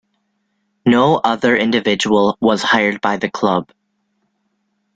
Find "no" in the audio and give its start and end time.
0.83-1.17